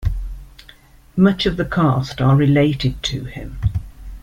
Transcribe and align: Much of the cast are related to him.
Much 1.15 1.45
of 1.45 1.57
the 1.57 1.63
cast 1.63 2.21
are 2.21 2.35
related 2.35 3.03
to 3.03 3.25
him. 3.25 3.59